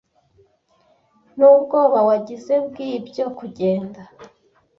[1.37, 4.01] nubwoba wagize bwibyo Kugenda